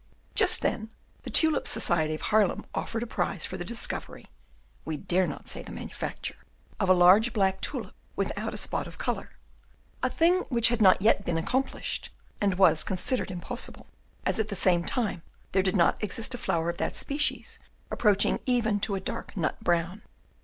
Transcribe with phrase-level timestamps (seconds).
[0.33, 0.89] Just then
[1.21, 4.31] the Tulip Society of Haarlem offered a prize for the discovery
[4.83, 6.37] (we dare not say the manufacture)
[6.79, 9.37] of a large black tulip without a spot of colour,
[10.01, 12.09] a thing which had not yet been accomplished,
[12.41, 13.85] and was considered impossible,
[14.25, 17.59] as at that time there did not exist a flower of that species
[17.91, 20.01] approaching even to a dark nut brown.